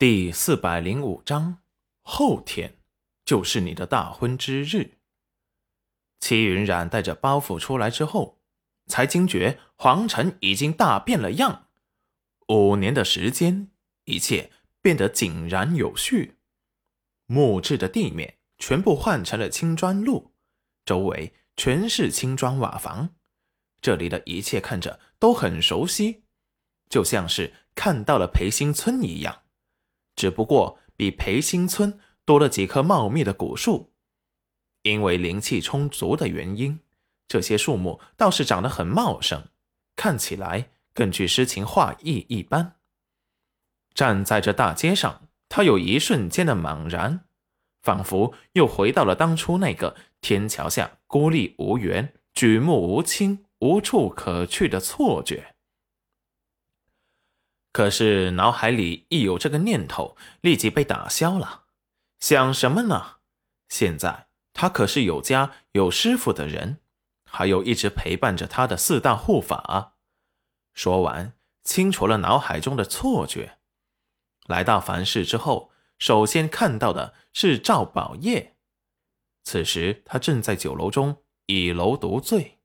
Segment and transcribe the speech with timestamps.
[0.00, 1.58] 第四百零五章，
[2.00, 2.78] 后天
[3.22, 4.92] 就是你的大婚之日。
[6.20, 8.40] 齐云染带着包袱出来之后，
[8.86, 11.66] 才惊觉皇城已经大变了样。
[12.48, 13.70] 五年的时间，
[14.06, 14.50] 一切
[14.80, 16.38] 变得井然有序。
[17.26, 20.32] 木质的地面全部换成了青砖路，
[20.86, 23.10] 周围全是青砖瓦房。
[23.82, 26.22] 这里的一切看着都很熟悉，
[26.88, 29.39] 就像是看到了裴新村一样。
[30.20, 33.90] 只不过比裴新村多了几棵茂密的古树，
[34.82, 36.78] 因为灵气充足的原因，
[37.26, 39.48] 这些树木倒是长得很茂盛，
[39.96, 42.74] 看起来更具诗情画意一般。
[43.94, 47.24] 站在这大街上，他有一瞬间的茫然，
[47.80, 55.54] 仿佛又回到了当初那个天桥下孤立无援、举目无亲、无处可去的错觉。
[57.72, 61.64] 可是脑海里一有这个念头，立即被打消了。
[62.18, 63.18] 想什么呢？
[63.68, 66.80] 现在他可是有家有师傅的人，
[67.24, 69.94] 还有一直陪伴着他的四大护法。
[70.74, 73.58] 说完，清除了脑海中的错觉，
[74.46, 78.56] 来到凡世之后，首先看到的是赵宝业。
[79.44, 82.58] 此时他正在酒楼中以楼独醉，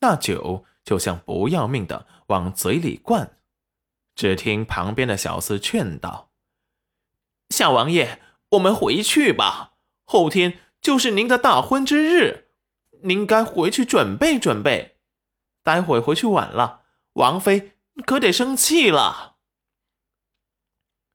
[0.00, 3.37] 那酒就像不要命的往嘴里灌。
[4.18, 6.32] 只听旁边的小厮劝道
[7.54, 9.74] ：“小王爷，我们回去吧。
[10.04, 12.48] 后天就是您的大婚之日，
[13.04, 14.98] 您该回去准备准备。
[15.62, 17.74] 待会回去晚了，王妃
[18.04, 19.36] 可得生气了。”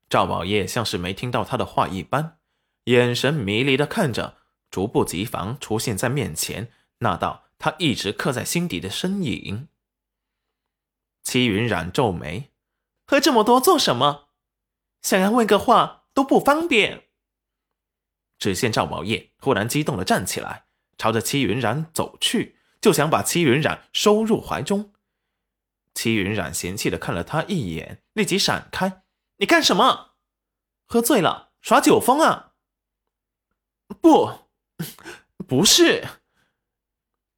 [0.08, 2.38] 赵宝业像是没听到他的话一般，
[2.86, 4.38] 眼神迷离的看着
[4.72, 9.68] 逐步急防出现在面前那道他一直刻在心底的身影。
[11.22, 12.53] 戚云染皱眉。
[13.06, 14.30] 喝这么多做什么？
[15.02, 17.10] 想要问个话都不方便。
[18.40, 20.66] 只见赵宝业忽然激动的站起来，
[20.98, 24.94] 朝着戚云染走去，就想把戚云染收入怀中。
[25.94, 29.04] 戚云染嫌弃的看了他一眼，立即闪开
[29.38, 30.16] ：“你干什么？
[30.86, 32.54] 喝醉了耍酒疯啊
[34.02, 34.50] ？”“不，
[35.48, 36.08] 不是。”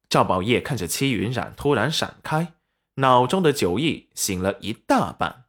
[0.08, 2.54] 赵宝业看着戚云染突然闪开，
[2.94, 5.45] 脑中的酒意醒了一大半。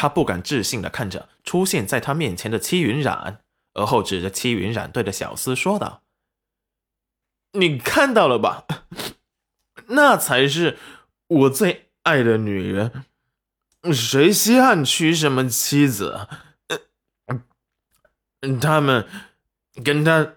[0.00, 3.40] 他不敢置信的看着出现在他面前的戚云染，
[3.74, 6.04] 而后指着戚云染对着小厮说道
[7.58, 8.64] ：“你看到了吧？
[9.90, 10.78] 那才是
[11.26, 13.06] 我最爱的女人。
[13.92, 16.28] 谁稀罕娶什么妻子？
[18.60, 19.08] 他们
[19.84, 20.34] 跟他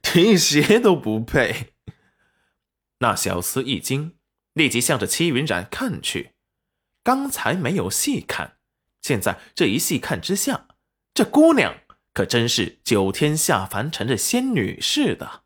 [0.00, 1.72] 提鞋都不配。”
[3.02, 4.16] 那小厮一惊，
[4.52, 6.30] 立即向着戚云染看去，
[7.02, 8.58] 刚才没有细看。
[9.02, 10.68] 现在这一细看之下，
[11.14, 11.74] 这姑娘
[12.12, 15.44] 可真是九天下凡尘的仙女似的。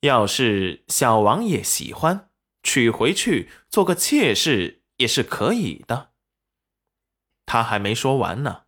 [0.00, 2.30] 要是小王爷喜欢，
[2.62, 6.10] 娶回去做个妾室也是可以的。
[7.44, 8.62] 他还没说完呢，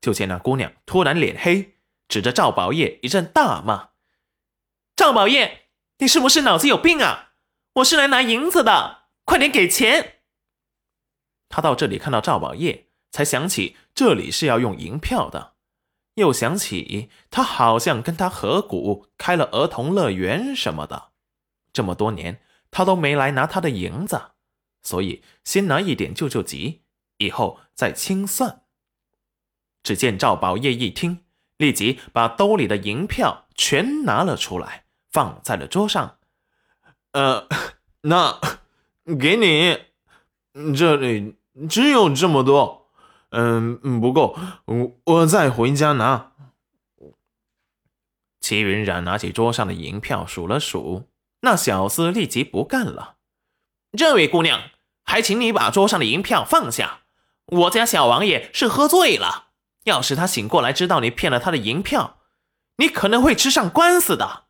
[0.00, 1.78] 就见那姑娘突然脸黑，
[2.08, 3.90] 指着赵宝业一阵大骂
[4.94, 7.32] ：“赵宝业，你是不是脑子有病啊？
[7.74, 10.20] 我是来拿银子的，快点给钱！”
[11.50, 12.89] 他到这里看到赵宝业。
[13.10, 15.54] 才想起这里是要用银票的，
[16.14, 21.10] 又想起他好像跟他合股开了儿童乐园什么的，
[21.72, 24.20] 这么多年他都没来拿他的银子，
[24.82, 26.82] 所以先拿一点救救急，
[27.18, 28.62] 以后再清算。
[29.82, 31.24] 只见赵宝业一听，
[31.56, 36.18] 立即把兜里的银票全拿了出来，放在了桌上。
[37.12, 37.48] 呃，
[38.02, 38.38] 那
[39.18, 41.36] 给你，这里
[41.68, 42.79] 只有这么多。
[43.30, 46.32] 嗯，不够，我我再回家拿。
[48.40, 51.08] 齐云染拿起桌上的银票数了数，
[51.40, 53.16] 那小厮立即不干了
[53.96, 54.70] ：“这位姑娘，
[55.04, 57.02] 还请你把桌上的银票放下。
[57.46, 59.50] 我家小王爷是喝醉了，
[59.84, 62.18] 要是他醒过来知道你骗了他的银票，
[62.76, 64.46] 你可能会吃上官司的。”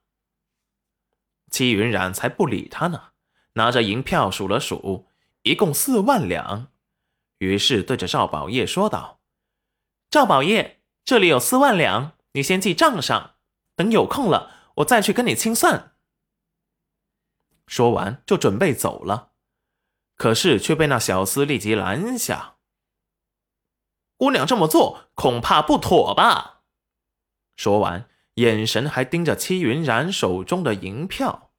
[1.51, 3.09] 齐云染才不理他呢，
[3.55, 5.09] 拿着银票数了数，
[5.43, 6.69] 一共四万两。
[7.41, 9.21] 于是对着赵宝业说道
[10.11, 13.37] ：“赵宝业，这里有四万两，你先记账上，
[13.75, 15.97] 等有空了，我再去跟你清算。”
[17.67, 19.33] 说完就准备走了，
[20.17, 22.57] 可是却被那小厮立即拦下。
[24.19, 26.61] 姑娘这么做恐怕不妥吧？
[27.57, 31.53] 说完，眼神还盯着戚云染手中的银票。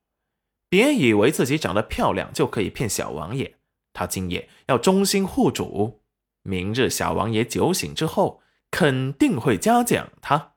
[0.69, 3.57] 别以为自己长得漂亮就可以骗小王爷。
[3.93, 6.01] 他今夜要忠心护主，
[6.43, 10.53] 明日小王爷酒醒之后，肯定会嘉奖他。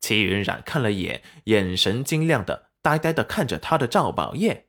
[0.00, 4.68] 齐云冉看了眼眼神晶亮的、呆呆的看着他的赵宝业，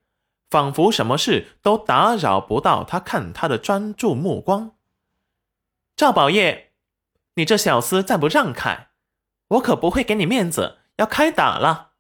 [0.50, 4.78] 仿佛什么事都打扰不到他看他的专注目光。
[5.96, 6.74] 赵宝业，
[7.36, 8.90] 你这小厮再不让开，
[9.50, 11.91] 我可不会给你面子，要开打了。